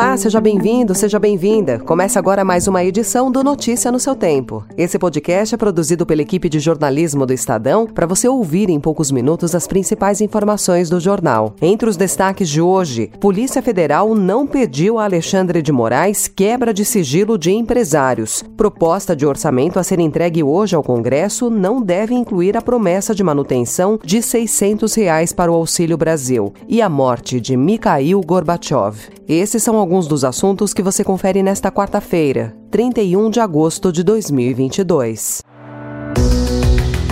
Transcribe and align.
Olá, 0.00 0.16
seja 0.16 0.40
bem-vindo, 0.40 0.94
seja 0.94 1.18
bem-vinda. 1.18 1.78
Começa 1.78 2.18
agora 2.18 2.42
mais 2.42 2.66
uma 2.66 2.82
edição 2.82 3.30
do 3.30 3.44
Notícia 3.44 3.92
no 3.92 4.00
seu 4.00 4.14
Tempo. 4.14 4.64
Esse 4.74 4.98
podcast 4.98 5.54
é 5.54 5.58
produzido 5.58 6.06
pela 6.06 6.22
equipe 6.22 6.48
de 6.48 6.58
jornalismo 6.58 7.26
do 7.26 7.34
Estadão 7.34 7.86
para 7.86 8.06
você 8.06 8.26
ouvir 8.26 8.70
em 8.70 8.80
poucos 8.80 9.10
minutos 9.10 9.54
as 9.54 9.66
principais 9.66 10.22
informações 10.22 10.88
do 10.88 10.98
jornal. 10.98 11.54
Entre 11.60 11.86
os 11.86 11.98
destaques 11.98 12.48
de 12.48 12.62
hoje, 12.62 13.10
Polícia 13.20 13.60
Federal 13.60 14.14
não 14.14 14.46
pediu 14.46 14.98
a 14.98 15.04
Alexandre 15.04 15.60
de 15.60 15.70
Moraes 15.70 16.26
quebra 16.26 16.72
de 16.72 16.82
sigilo 16.82 17.36
de 17.36 17.50
empresários. 17.50 18.42
Proposta 18.56 19.14
de 19.14 19.26
orçamento 19.26 19.78
a 19.78 19.82
ser 19.82 20.00
entregue 20.00 20.42
hoje 20.42 20.74
ao 20.74 20.82
Congresso 20.82 21.50
não 21.50 21.82
deve 21.82 22.14
incluir 22.14 22.56
a 22.56 22.62
promessa 22.62 23.14
de 23.14 23.22
manutenção 23.22 24.00
de 24.02 24.22
600 24.22 24.94
reais 24.94 25.30
para 25.30 25.52
o 25.52 25.54
Auxílio 25.54 25.98
Brasil 25.98 26.54
e 26.66 26.80
a 26.80 26.88
morte 26.88 27.38
de 27.38 27.54
Mikhail 27.54 28.22
Gorbachev. 28.22 29.20
Esses 29.28 29.62
são 29.62 29.76
alguns 29.76 29.89
dos 30.06 30.24
assuntos 30.24 30.72
que 30.72 30.82
você 30.82 31.02
confere 31.02 31.42
nesta 31.42 31.70
quarta-feira, 31.70 32.54
31 32.70 33.28
de 33.28 33.40
agosto 33.40 33.92
de 33.92 34.04
2022. 34.04 35.42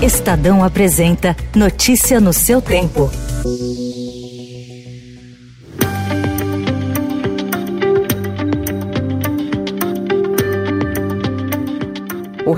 Estadão 0.01 0.63
apresenta 0.63 1.37
Notícia 1.57 2.21
no 2.21 2.33
seu 2.33 2.63
tempo. 2.63 3.11
O 3.45 4.28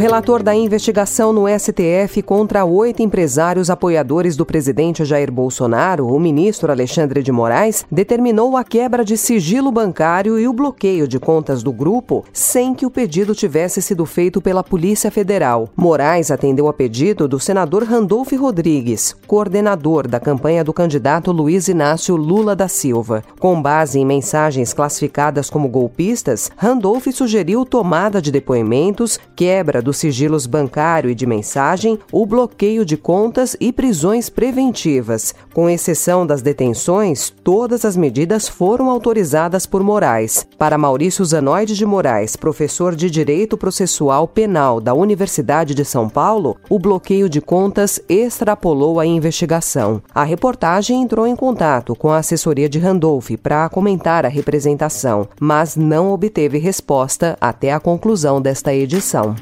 relator 0.01 0.43
da 0.43 0.55
investigação 0.55 1.31
no 1.31 1.45
STF 1.47 2.23
contra 2.23 2.65
oito 2.65 3.03
empresários 3.03 3.69
apoiadores 3.69 4.35
do 4.35 4.47
presidente 4.47 5.05
Jair 5.05 5.31
Bolsonaro, 5.31 6.09
o 6.09 6.19
ministro 6.19 6.73
Alexandre 6.73 7.23
de 7.23 7.31
Moraes, 7.31 7.85
determinou 7.93 8.57
a 8.57 8.65
quebra 8.65 9.05
de 9.05 9.19
sigilo 9.19 9.71
bancário 9.71 10.39
e 10.39 10.49
o 10.49 10.55
bloqueio 10.55 11.07
de 11.07 11.19
contas 11.19 11.63
do 11.63 11.71
grupo 11.71 12.25
sem 12.33 12.75
que 12.75 12.87
o 12.87 12.91
pedido 12.91 13.35
tivesse 13.35 13.83
sido 13.83 14.07
feito 14.07 14.41
pela 14.41 14.65
Polícia 14.65 15.11
Federal. 15.11 15.69
Moraes 15.77 16.31
atendeu 16.31 16.67
a 16.67 16.73
pedido 16.73 17.29
do 17.29 17.39
senador 17.39 17.85
Randolfo 17.85 18.35
Rodrigues, 18.37 19.15
coordenador 19.27 20.09
da 20.09 20.19
campanha 20.19 20.65
do 20.65 20.73
candidato 20.73 21.31
Luiz 21.31 21.69
Inácio 21.69 22.17
Lula 22.17 22.57
da 22.57 22.69
Silva. 22.69 23.23
Com 23.39 23.61
base 23.61 23.99
em 23.99 24.07
mensagens 24.07 24.73
classificadas 24.73 25.51
como 25.51 25.69
golpistas, 25.69 26.51
Randolph 26.57 27.09
sugeriu 27.13 27.67
tomada 27.67 28.23
de 28.23 28.33
depoimentos, 28.33 29.21
quebra 29.37 29.83
dos 29.91 29.97
sigilos 29.97 30.47
bancário 30.47 31.11
e 31.11 31.17
de 31.17 31.27
mensagem, 31.27 31.99
o 32.13 32.25
bloqueio 32.25 32.85
de 32.85 32.97
contas 32.97 33.57
e 33.59 33.73
prisões 33.73 34.31
preventivas. 34.31 35.35
Com 35.53 35.69
exceção 35.69 36.25
das 36.25 36.43
detenções, 36.43 37.29
todas 37.43 37.85
as 37.85 37.97
medidas 37.97 38.49
foram 38.49 38.89
autorizadas 38.89 39.67
por 39.67 39.83
Moraes. 39.83 40.47
Para 40.57 40.79
Maurício 40.79 41.25
Zanoide 41.25 41.75
de 41.75 41.85
Moraes, 41.85 42.37
professor 42.37 42.95
de 42.95 43.11
Direito 43.11 43.57
Processual 43.57 44.29
Penal 44.29 44.81
da 44.81 44.95
Universidade 44.95 45.75
de 45.75 45.85
São 45.85 46.09
Paulo, 46.09 46.57
o 46.69 46.79
bloqueio 46.79 47.29
de 47.29 47.41
contas 47.41 48.01
extrapolou 48.09 49.01
a 49.01 49.05
investigação. 49.05 50.01
A 50.15 50.23
reportagem 50.23 51.03
entrou 51.03 51.27
em 51.27 51.35
contato 51.35 51.97
com 51.97 52.11
a 52.11 52.19
assessoria 52.19 52.69
de 52.69 52.79
Randolph 52.79 53.33
para 53.43 53.69
comentar 53.69 54.25
a 54.25 54.29
representação, 54.29 55.27
mas 55.41 55.75
não 55.75 56.13
obteve 56.13 56.59
resposta 56.59 57.37
até 57.41 57.73
a 57.73 57.81
conclusão 57.81 58.41
desta 58.41 58.73
edição. 58.73 59.35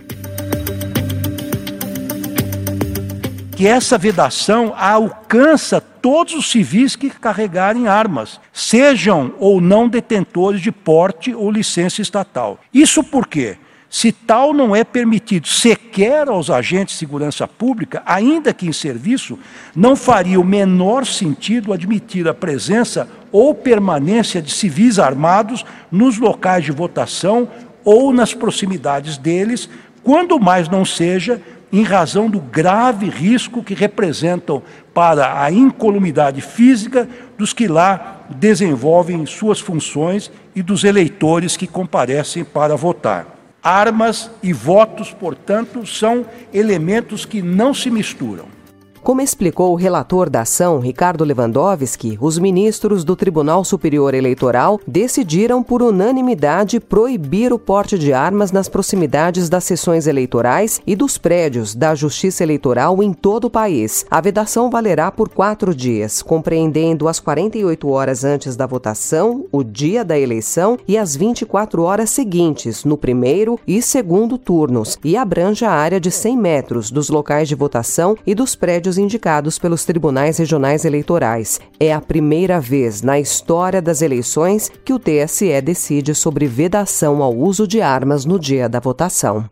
Que 3.58 3.66
essa 3.66 3.98
vedação 3.98 4.72
alcança 4.78 5.80
todos 5.80 6.32
os 6.32 6.48
civis 6.48 6.94
que 6.94 7.10
carregarem 7.10 7.88
armas, 7.88 8.40
sejam 8.52 9.34
ou 9.40 9.60
não 9.60 9.88
detentores 9.88 10.60
de 10.60 10.70
porte 10.70 11.34
ou 11.34 11.50
licença 11.50 12.00
estatal. 12.00 12.60
Isso 12.72 13.02
por 13.02 13.26
quê? 13.26 13.56
Se 13.90 14.12
tal 14.12 14.54
não 14.54 14.76
é 14.76 14.84
permitido 14.84 15.48
sequer 15.48 16.28
aos 16.28 16.50
agentes 16.50 16.94
de 16.94 17.00
segurança 17.00 17.48
pública, 17.48 18.00
ainda 18.06 18.54
que 18.54 18.68
em 18.68 18.72
serviço, 18.72 19.36
não 19.74 19.96
faria 19.96 20.38
o 20.38 20.44
menor 20.44 21.04
sentido 21.04 21.72
admitir 21.72 22.28
a 22.28 22.34
presença 22.34 23.08
ou 23.32 23.52
permanência 23.52 24.40
de 24.40 24.52
civis 24.52 25.00
armados 25.00 25.66
nos 25.90 26.16
locais 26.16 26.64
de 26.64 26.70
votação 26.70 27.48
ou 27.84 28.12
nas 28.12 28.32
proximidades 28.32 29.18
deles, 29.18 29.68
quando 30.04 30.38
mais 30.38 30.68
não 30.68 30.84
seja 30.84 31.42
em 31.72 31.82
razão 31.82 32.28
do 32.30 32.40
grave 32.40 33.08
risco 33.08 33.62
que 33.62 33.74
representam 33.74 34.62
para 34.94 35.42
a 35.42 35.50
incolumidade 35.50 36.40
física 36.40 37.08
dos 37.36 37.52
que 37.52 37.68
lá 37.68 38.22
desenvolvem 38.30 39.24
suas 39.26 39.60
funções 39.60 40.30
e 40.54 40.62
dos 40.62 40.84
eleitores 40.84 41.56
que 41.56 41.66
comparecem 41.66 42.44
para 42.44 42.76
votar. 42.76 43.26
Armas 43.62 44.30
e 44.42 44.52
votos, 44.52 45.12
portanto, 45.12 45.86
são 45.86 46.24
elementos 46.52 47.24
que 47.24 47.42
não 47.42 47.74
se 47.74 47.90
misturam. 47.90 48.57
Como 49.02 49.22
explicou 49.22 49.72
o 49.72 49.76
relator 49.76 50.28
da 50.28 50.42
ação, 50.42 50.80
Ricardo 50.80 51.24
Lewandowski, 51.24 52.18
os 52.20 52.38
ministros 52.38 53.04
do 53.04 53.16
Tribunal 53.16 53.64
Superior 53.64 54.12
Eleitoral 54.12 54.78
decidiram 54.86 55.62
por 55.62 55.82
unanimidade 55.82 56.78
proibir 56.78 57.52
o 57.52 57.58
porte 57.58 57.98
de 57.98 58.12
armas 58.12 58.52
nas 58.52 58.68
proximidades 58.68 59.48
das 59.48 59.64
sessões 59.64 60.06
eleitorais 60.06 60.80
e 60.86 60.94
dos 60.94 61.16
prédios 61.16 61.74
da 61.74 61.94
Justiça 61.94 62.42
Eleitoral 62.42 63.02
em 63.02 63.12
todo 63.12 63.46
o 63.46 63.50
país. 63.50 64.04
A 64.10 64.20
vedação 64.20 64.68
valerá 64.68 65.10
por 65.10 65.28
quatro 65.28 65.74
dias, 65.74 66.20
compreendendo 66.20 67.08
as 67.08 67.18
48 67.18 67.88
horas 67.88 68.24
antes 68.24 68.56
da 68.56 68.66
votação, 68.66 69.46
o 69.50 69.64
dia 69.64 70.04
da 70.04 70.18
eleição 70.18 70.78
e 70.86 70.98
as 70.98 71.16
24 71.16 71.82
horas 71.82 72.10
seguintes, 72.10 72.84
no 72.84 72.98
primeiro 72.98 73.58
e 73.66 73.80
segundo 73.80 74.36
turnos, 74.36 74.98
e 75.02 75.16
abrange 75.16 75.64
a 75.64 75.70
área 75.70 76.00
de 76.00 76.10
100 76.10 76.36
metros 76.36 76.90
dos 76.90 77.08
locais 77.08 77.48
de 77.48 77.54
votação 77.54 78.16
e 78.26 78.34
dos 78.34 78.54
prédios 78.54 78.87
indicados 78.96 79.58
pelos 79.58 79.84
tribunais 79.84 80.38
regionais 80.38 80.84
eleitorais. 80.84 81.60
É 81.78 81.92
a 81.92 82.00
primeira 82.00 82.60
vez 82.60 83.02
na 83.02 83.18
história 83.18 83.82
das 83.82 84.00
eleições 84.00 84.70
que 84.84 84.92
o 84.92 84.98
TSE 84.98 85.60
decide 85.60 86.14
sobre 86.14 86.46
vedação 86.46 87.22
ao 87.22 87.36
uso 87.36 87.66
de 87.66 87.82
armas 87.82 88.24
no 88.24 88.38
dia 88.38 88.68
da 88.68 88.80
votação. 88.80 89.44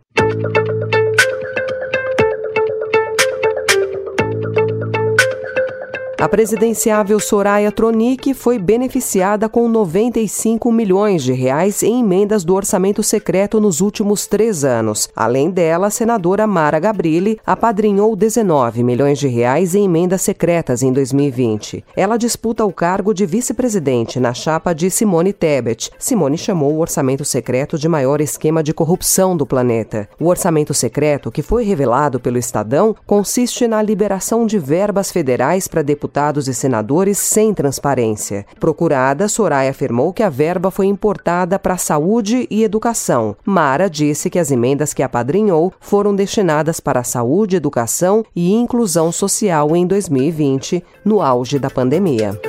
A 6.19 6.27
presidenciável 6.27 7.19
Soraya 7.19 7.71
Tronic 7.71 8.33
foi 8.33 8.57
beneficiada 8.57 9.47
com 9.47 9.69
95 9.69 10.71
milhões 10.71 11.21
de 11.21 11.31
reais 11.31 11.83
em 11.83 11.99
emendas 11.99 12.43
do 12.43 12.55
orçamento 12.55 13.03
secreto 13.03 13.61
nos 13.61 13.81
últimos 13.81 14.25
três 14.25 14.65
anos. 14.65 15.07
Além 15.15 15.51
dela, 15.51 15.87
a 15.87 15.91
senadora 15.91 16.47
Mara 16.47 16.79
Gabrilli 16.79 17.39
apadrinhou 17.45 18.15
19 18.15 18.81
milhões 18.81 19.19
de 19.19 19.27
reais 19.27 19.75
em 19.75 19.85
emendas 19.85 20.23
secretas 20.23 20.81
em 20.81 20.91
2020. 20.91 21.85
Ela 21.95 22.17
disputa 22.17 22.65
o 22.65 22.73
cargo 22.73 23.13
de 23.13 23.23
vice-presidente 23.23 24.19
na 24.19 24.33
chapa 24.33 24.73
de 24.73 24.89
Simone 24.89 25.31
Tebet. 25.31 25.91
Simone 25.99 26.37
chamou 26.37 26.73
o 26.73 26.79
orçamento 26.79 27.23
secreto 27.23 27.77
de 27.77 27.87
maior 27.87 28.21
esquema 28.21 28.63
de 28.63 28.73
corrupção 28.73 29.37
do 29.37 29.45
planeta. 29.45 30.09
O 30.19 30.25
orçamento 30.25 30.73
secreto, 30.73 31.31
que 31.31 31.43
foi 31.43 31.63
revelado 31.63 32.19
pelo 32.19 32.39
Estadão, 32.39 32.95
consiste 33.05 33.67
na 33.67 33.83
liberação 33.83 34.47
de 34.47 34.57
verbas 34.57 35.11
federais 35.11 35.67
para 35.67 35.83
deputados 35.83 36.06
deputados 36.07 36.47
e 36.47 36.53
senadores 36.53 37.17
sem 37.17 37.53
transparência. 37.53 38.45
Procurada, 38.59 39.27
Soraya 39.27 39.69
afirmou 39.69 40.13
que 40.13 40.23
a 40.23 40.29
verba 40.29 40.71
foi 40.71 40.85
importada 40.85 41.59
para 41.59 41.77
saúde 41.77 42.47
e 42.49 42.63
educação. 42.63 43.35
Mara 43.45 43.89
disse 43.89 44.29
que 44.29 44.39
as 44.39 44.49
emendas 44.49 44.93
que 44.93 45.03
apadrinhou 45.03 45.73
foram 45.81 46.15
destinadas 46.15 46.79
para 46.79 47.03
saúde, 47.03 47.57
educação 47.57 48.23
e 48.33 48.53
inclusão 48.53 49.11
social 49.11 49.75
em 49.75 49.85
2020, 49.85 50.81
no 51.03 51.21
auge 51.21 51.59
da 51.59 51.69
pandemia. 51.69 52.39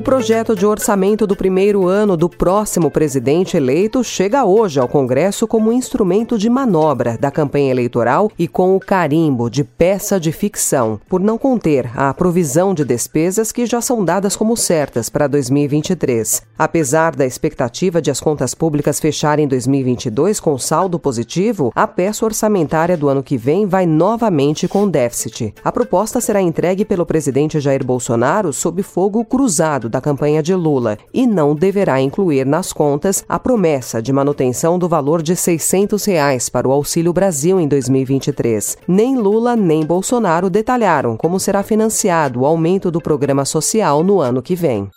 O 0.00 0.02
projeto 0.02 0.56
de 0.56 0.64
orçamento 0.64 1.26
do 1.26 1.36
primeiro 1.36 1.86
ano 1.86 2.16
do 2.16 2.26
próximo 2.26 2.90
presidente 2.90 3.58
eleito 3.58 4.02
chega 4.02 4.46
hoje 4.46 4.80
ao 4.80 4.88
Congresso 4.88 5.46
como 5.46 5.70
instrumento 5.70 6.38
de 6.38 6.48
manobra 6.48 7.18
da 7.18 7.30
campanha 7.30 7.70
eleitoral 7.70 8.32
e 8.38 8.48
com 8.48 8.74
o 8.74 8.80
carimbo 8.80 9.50
de 9.50 9.62
peça 9.62 10.18
de 10.18 10.32
ficção, 10.32 10.98
por 11.06 11.20
não 11.20 11.36
conter 11.36 11.90
a 11.94 12.14
provisão 12.14 12.72
de 12.72 12.82
despesas 12.82 13.52
que 13.52 13.66
já 13.66 13.82
são 13.82 14.02
dadas 14.02 14.34
como 14.34 14.56
certas 14.56 15.10
para 15.10 15.26
2023. 15.26 16.44
Apesar 16.58 17.14
da 17.14 17.26
expectativa 17.26 18.00
de 18.00 18.10
as 18.10 18.20
contas 18.20 18.54
públicas 18.54 18.98
fecharem 18.98 19.46
2022 19.46 20.40
com 20.40 20.56
saldo 20.56 20.98
positivo, 20.98 21.72
a 21.74 21.86
peça 21.86 22.24
orçamentária 22.24 22.96
do 22.96 23.06
ano 23.06 23.22
que 23.22 23.36
vem 23.36 23.66
vai 23.66 23.84
novamente 23.84 24.66
com 24.66 24.88
déficit. 24.88 25.54
A 25.62 25.70
proposta 25.70 26.22
será 26.22 26.40
entregue 26.40 26.86
pelo 26.86 27.04
presidente 27.04 27.60
Jair 27.60 27.84
Bolsonaro 27.84 28.50
sob 28.50 28.82
fogo 28.82 29.22
cruzado 29.26 29.89
da 29.90 30.00
campanha 30.00 30.42
de 30.42 30.54
Lula 30.54 30.96
e 31.12 31.26
não 31.26 31.54
deverá 31.54 32.00
incluir 32.00 32.46
nas 32.46 32.72
contas 32.72 33.24
a 33.28 33.38
promessa 33.38 34.00
de 34.00 34.12
manutenção 34.12 34.78
do 34.78 34.88
valor 34.88 35.20
de 35.20 35.36
600 35.36 36.04
reais 36.04 36.48
para 36.48 36.68
o 36.68 36.72
Auxílio 36.72 37.12
Brasil 37.12 37.60
em 37.60 37.68
2023. 37.68 38.78
Nem 38.86 39.18
Lula 39.18 39.56
nem 39.56 39.84
Bolsonaro 39.84 40.48
detalharam 40.48 41.16
como 41.16 41.40
será 41.40 41.62
financiado 41.62 42.40
o 42.40 42.46
aumento 42.46 42.90
do 42.90 43.00
programa 43.00 43.44
social 43.44 44.04
no 44.04 44.20
ano 44.20 44.40
que 44.40 44.54
vem. 44.54 44.88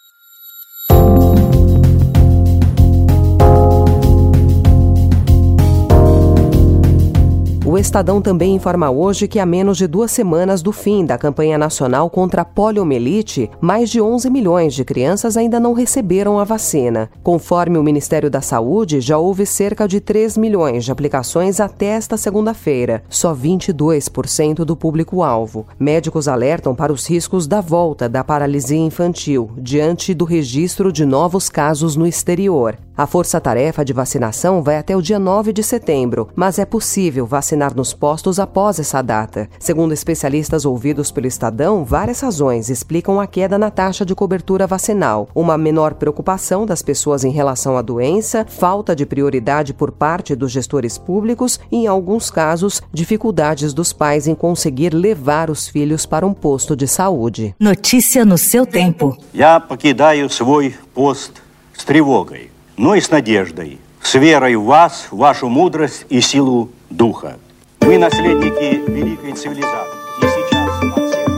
O 7.73 7.77
Estadão 7.79 8.21
também 8.21 8.53
informa 8.53 8.91
hoje 8.91 9.27
que, 9.27 9.39
a 9.39 9.47
menos 9.47 9.79
de 9.79 9.87
duas 9.87 10.11
semanas 10.11 10.61
do 10.61 10.71
fim 10.71 11.03
da 11.03 11.17
campanha 11.17 11.57
nacional 11.57 12.07
contra 12.07 12.43
a 12.43 12.45
poliomielite, 12.45 13.49
mais 13.59 13.89
de 13.89 13.99
11 13.99 14.29
milhões 14.29 14.75
de 14.75 14.85
crianças 14.85 15.35
ainda 15.35 15.59
não 15.59 15.73
receberam 15.73 16.37
a 16.37 16.43
vacina. 16.43 17.09
Conforme 17.23 17.79
o 17.79 17.83
Ministério 17.83 18.29
da 18.29 18.41
Saúde, 18.41 19.01
já 19.01 19.17
houve 19.17 19.43
cerca 19.47 19.87
de 19.87 19.99
3 19.99 20.37
milhões 20.37 20.85
de 20.85 20.91
aplicações 20.91 21.59
até 21.59 21.87
esta 21.87 22.15
segunda-feira, 22.15 23.03
só 23.09 23.33
22% 23.33 24.57
do 24.63 24.75
público-alvo. 24.75 25.65
Médicos 25.79 26.27
alertam 26.27 26.75
para 26.75 26.93
os 26.93 27.09
riscos 27.09 27.47
da 27.47 27.59
volta 27.59 28.07
da 28.07 28.23
paralisia 28.23 28.77
infantil, 28.77 29.49
diante 29.57 30.13
do 30.13 30.25
registro 30.25 30.91
de 30.93 31.07
novos 31.07 31.49
casos 31.49 31.95
no 31.95 32.05
exterior. 32.05 32.77
A 32.95 33.07
força-tarefa 33.07 33.83
de 33.83 33.91
vacinação 33.91 34.61
vai 34.61 34.77
até 34.77 34.95
o 34.95 35.01
dia 35.01 35.17
9 35.17 35.51
de 35.51 35.63
setembro, 35.63 36.29
mas 36.35 36.59
é 36.59 36.65
possível 36.65 37.25
vacinar 37.25 37.62
nos 37.74 37.94
postos 37.94 38.38
após 38.38 38.78
essa 38.78 39.02
data. 39.02 39.48
Segundo 39.58 39.92
especialistas 39.92 40.64
ouvidos 40.64 41.10
pelo 41.10 41.26
Estadão, 41.26 41.84
várias 41.84 42.20
razões 42.20 42.68
explicam 42.68 43.20
a 43.20 43.26
queda 43.26 43.58
na 43.58 43.70
taxa 43.70 44.04
de 44.04 44.14
cobertura 44.14 44.66
vacinal: 44.66 45.28
uma 45.34 45.58
menor 45.58 45.94
preocupação 45.94 46.66
das 46.66 46.82
pessoas 46.82 47.24
em 47.24 47.30
relação 47.30 47.76
à 47.76 47.82
doença, 47.82 48.46
falta 48.48 48.94
de 48.94 49.06
prioridade 49.06 49.72
por 49.72 49.90
parte 49.90 50.34
dos 50.34 50.52
gestores 50.52 50.98
públicos 50.98 51.58
e, 51.70 51.76
em 51.76 51.86
alguns 51.86 52.30
casos, 52.30 52.82
dificuldades 52.92 53.72
dos 53.72 53.92
pais 53.92 54.26
em 54.26 54.34
conseguir 54.34 54.94
levar 54.94 55.50
os 55.50 55.68
filhos 55.68 56.06
para 56.06 56.26
um 56.26 56.34
posto 56.34 56.76
de 56.76 56.86
saúde. 56.86 57.54
Notícia 57.58 58.24
no 58.24 58.38
seu 58.38 58.66
tempo. 58.66 59.16
Я 59.32 59.60
покидаю 59.60 60.30
свой 60.30 60.74
пост 60.94 61.32
с 61.76 61.84
тревогой. 61.84 62.50
но 62.78 62.94
и 62.94 63.00
с 63.00 63.10
надеждой, 63.10 63.78
с 64.00 64.14
верой 64.14 64.54
в 64.54 64.64
вас, 64.64 65.08
в 65.10 65.18
вашу 65.18 65.48
мудрость 65.48 66.06
и 66.08 66.20
силу 66.20 66.70
духа. 66.88 67.36
Мы 67.82 67.98
наследники 67.98 68.82
великой 68.90 69.32
цивилизации. 69.32 69.98
И 70.20 70.26
сейчас 70.26 70.96
от 70.96 71.10
всех 71.10 71.28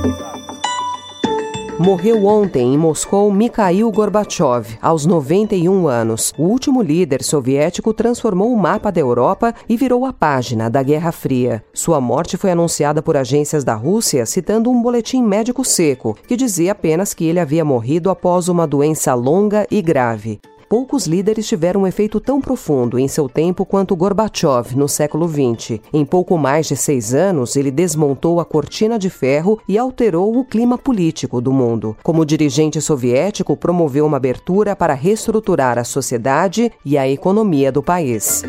Morreu 1.81 2.27
ontem 2.27 2.75
em 2.75 2.77
Moscou 2.77 3.33
Mikhail 3.33 3.91
Gorbachev, 3.91 4.77
aos 4.83 5.07
91 5.07 5.89
anos. 5.89 6.35
O 6.37 6.43
último 6.43 6.83
líder 6.83 7.23
soviético 7.23 7.95
transformou 7.95 8.53
o 8.53 8.59
mapa 8.59 8.93
da 8.93 9.01
Europa 9.01 9.55
e 9.67 9.79
virou 9.79 10.05
a 10.05 10.13
página 10.13 10.69
da 10.69 10.83
Guerra 10.83 11.11
Fria. 11.11 11.65
Sua 11.73 11.99
morte 11.99 12.37
foi 12.37 12.51
anunciada 12.51 13.01
por 13.01 13.17
agências 13.17 13.65
da 13.65 13.75
Rússia 13.75 14.27
citando 14.27 14.71
um 14.71 14.83
boletim 14.83 15.23
médico 15.23 15.65
seco, 15.65 16.19
que 16.29 16.37
dizia 16.37 16.73
apenas 16.73 17.15
que 17.15 17.25
ele 17.25 17.41
havia 17.41 17.65
morrido 17.65 18.11
após 18.11 18.49
uma 18.49 18.67
doença 18.67 19.15
longa 19.15 19.67
e 19.71 19.81
grave. 19.81 20.39
Poucos 20.76 21.08
líderes 21.08 21.48
tiveram 21.48 21.84
um 21.84 21.88
efeito 21.88 22.20
tão 22.20 22.42
profundo 22.42 23.00
em 23.00 23.08
seu 23.08 23.30
tempo 23.30 23.66
quanto 23.66 23.96
Gorbachev 23.96 24.76
no 24.76 24.90
século 24.90 25.26
XX. 25.26 25.80
Em 25.94 26.04
pouco 26.04 26.38
mais 26.38 26.68
de 26.68 26.76
seis 26.76 27.14
anos, 27.14 27.56
ele 27.56 27.72
desmontou 27.72 28.42
a 28.42 28.46
cortina 28.46 29.00
de 29.00 29.10
ferro 29.10 29.58
e 29.70 29.78
alterou 29.78 30.38
o 30.38 30.44
clima 30.44 30.78
político 30.78 31.40
do 31.40 31.54
mundo. 31.54 31.96
Como 32.04 32.26
dirigente 32.26 32.82
soviético, 32.82 33.56
promoveu 33.56 34.06
uma 34.06 34.18
abertura 34.18 34.76
para 34.76 34.94
reestruturar 34.94 35.78
a 35.78 35.86
sociedade 35.86 36.70
e 36.84 36.98
a 36.98 37.08
economia 37.08 37.72
do 37.72 37.82
país. 37.82 38.44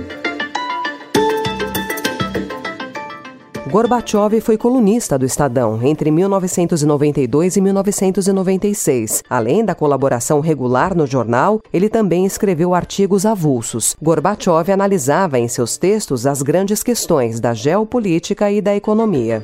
Gorbachev 3.76 4.40
foi 4.40 4.56
colunista 4.56 5.18
do 5.18 5.26
Estadão 5.26 5.78
entre 5.82 6.10
1992 6.10 7.56
e 7.58 7.60
1996. 7.60 9.22
Além 9.28 9.62
da 9.62 9.74
colaboração 9.74 10.40
regular 10.40 10.96
no 10.96 11.06
jornal, 11.06 11.60
ele 11.70 11.90
também 11.90 12.24
escreveu 12.24 12.72
artigos 12.72 13.26
avulsos. 13.26 13.94
Gorbachev 14.00 14.72
analisava 14.72 15.38
em 15.38 15.46
seus 15.46 15.76
textos 15.76 16.26
as 16.26 16.40
grandes 16.40 16.82
questões 16.82 17.38
da 17.38 17.52
geopolítica 17.52 18.50
e 18.50 18.62
da 18.62 18.74
economia. 18.74 19.42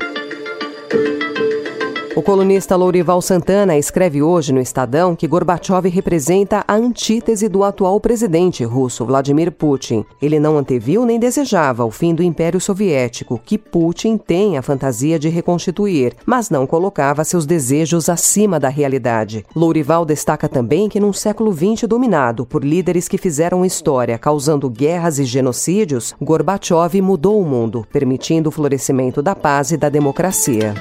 O 2.15 2.21
colunista 2.21 2.77
Lourival 2.77 3.23
Santana 3.23 3.79
escreve 3.79 4.23
hoje 4.23 4.53
no 4.53 4.61
Estadão 4.61 5.17
que 5.17 5.27
Gorbachev 5.27 5.89
representa 5.89 6.63
a 6.69 6.75
antítese 6.75 7.49
do 7.49 7.65
atual 7.65 7.99
presidente 7.99 8.63
russo, 8.65 9.07
Vladimir 9.07 9.51
Putin. 9.51 10.05
Ele 10.21 10.39
não 10.39 10.59
anteviu 10.59 11.07
nem 11.07 11.19
desejava 11.19 11.87
o 11.87 11.91
fim 11.91 12.15
do 12.15 12.23
Império 12.23 12.61
Soviético, 12.61 13.41
que 13.43 13.57
Putin 13.57 14.19
tem 14.19 14.59
a 14.59 14.63
fantasia 14.63 15.19
de 15.19 15.31
reconstituir, 15.31 16.15
mas 16.27 16.51
não 16.51 16.67
colocava 16.67 17.25
seus 17.25 17.47
desejos 17.47 18.11
acima 18.11 18.61
da 18.61 18.69
realidade. 18.69 19.47
Lourival 19.57 20.05
destaca 20.05 20.51
também 20.51 20.91
que 20.91 21.01
num 21.01 21.15
século 21.15 21.51
XX 21.51 21.89
dominado 21.89 22.45
por 22.45 22.63
líderes 22.63 23.09
que 23.09 23.17
fizeram 23.17 23.65
história, 23.65 24.19
causando 24.19 24.69
guerras 24.69 25.19
e 25.19 25.25
genocídios, 25.25 26.15
Gorbachev 26.21 27.01
mudou 27.01 27.41
o 27.41 27.47
mundo, 27.47 27.87
permitindo 27.91 28.51
o 28.51 28.53
florescimento 28.53 29.23
da 29.23 29.35
paz 29.35 29.71
e 29.71 29.79
da 29.79 29.89
democracia. 29.89 30.75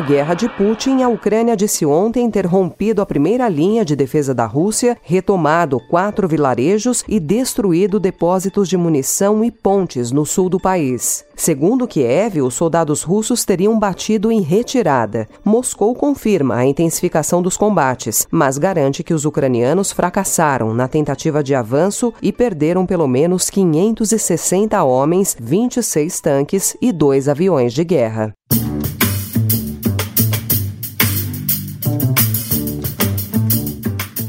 Na 0.00 0.06
guerra 0.06 0.32
de 0.32 0.48
Putin, 0.48 1.02
a 1.02 1.10
Ucrânia 1.10 1.54
disse 1.54 1.84
ontem 1.84 2.30
ter 2.30 2.46
rompido 2.46 3.02
a 3.02 3.06
primeira 3.06 3.46
linha 3.50 3.84
de 3.84 3.94
defesa 3.94 4.34
da 4.34 4.46
Rússia, 4.46 4.96
retomado 5.02 5.78
quatro 5.78 6.26
vilarejos 6.26 7.04
e 7.06 7.20
destruído 7.20 8.00
depósitos 8.00 8.66
de 8.66 8.78
munição 8.78 9.44
e 9.44 9.50
pontes 9.50 10.10
no 10.10 10.24
sul 10.24 10.48
do 10.48 10.58
país. 10.58 11.22
Segundo 11.36 11.86
Kiev, 11.86 12.40
os 12.40 12.54
soldados 12.54 13.02
russos 13.02 13.44
teriam 13.44 13.78
batido 13.78 14.32
em 14.32 14.40
retirada. 14.40 15.28
Moscou 15.44 15.94
confirma 15.94 16.54
a 16.54 16.64
intensificação 16.64 17.42
dos 17.42 17.58
combates, 17.58 18.26
mas 18.30 18.56
garante 18.56 19.04
que 19.04 19.12
os 19.12 19.26
ucranianos 19.26 19.92
fracassaram 19.92 20.72
na 20.72 20.88
tentativa 20.88 21.44
de 21.44 21.54
avanço 21.54 22.10
e 22.22 22.32
perderam 22.32 22.86
pelo 22.86 23.06
menos 23.06 23.50
560 23.50 24.82
homens, 24.82 25.36
26 25.38 26.20
tanques 26.22 26.74
e 26.80 26.90
dois 26.90 27.28
aviões 27.28 27.74
de 27.74 27.84
guerra. 27.84 28.32